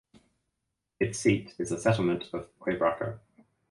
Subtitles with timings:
[0.99, 3.19] Its seat is the settlement of Quebracho.